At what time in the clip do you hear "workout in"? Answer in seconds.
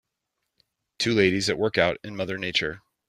1.59-2.15